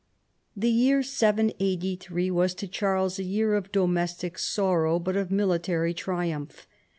[0.57, 6.65] The year 783 was to Charles a year of domestic sorrow but of military triumph.